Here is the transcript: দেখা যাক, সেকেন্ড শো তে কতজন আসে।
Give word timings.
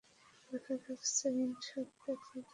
দেখা 0.49 0.73
যাক, 0.83 1.01
সেকেন্ড 1.17 1.55
শো 1.61 1.79
তে 1.83 1.91
কতজন 2.01 2.39
আসে। 2.39 2.49